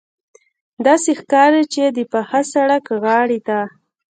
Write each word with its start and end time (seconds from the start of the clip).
داسې 0.85 1.11
ښکاري 1.19 1.63
چې 1.73 1.83
د 1.87 1.99
پاخه 2.11 2.41
سړک 2.53 2.85
غاړې 3.03 3.39
ته. 3.47 3.59